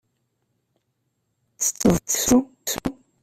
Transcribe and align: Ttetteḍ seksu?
Ttetteḍ 1.53 1.95
seksu? 2.03 2.39